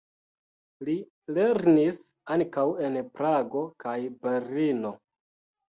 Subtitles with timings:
[0.87, 0.95] Li
[1.39, 1.99] lernis
[2.37, 4.97] ankaŭ en Prago kaj Berlino.